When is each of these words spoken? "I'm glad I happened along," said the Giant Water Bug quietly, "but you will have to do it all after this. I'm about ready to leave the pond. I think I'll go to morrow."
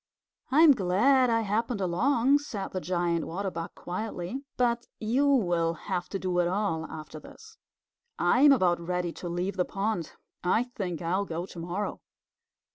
"I'm 0.49 0.71
glad 0.71 1.29
I 1.29 1.41
happened 1.41 1.79
along," 1.79 2.39
said 2.39 2.71
the 2.71 2.81
Giant 2.81 3.27
Water 3.27 3.51
Bug 3.51 3.75
quietly, 3.75 4.43
"but 4.57 4.87
you 4.99 5.27
will 5.29 5.75
have 5.75 6.09
to 6.09 6.17
do 6.17 6.39
it 6.39 6.47
all 6.47 6.87
after 6.87 7.19
this. 7.19 7.59
I'm 8.17 8.51
about 8.51 8.79
ready 8.79 9.11
to 9.13 9.29
leave 9.29 9.57
the 9.57 9.63
pond. 9.65 10.13
I 10.43 10.63
think 10.63 11.03
I'll 11.03 11.25
go 11.25 11.45
to 11.45 11.59
morrow." 11.59 12.01